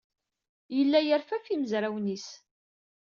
[0.75, 2.27] Yella yerfa ɣef yimezrawen-is.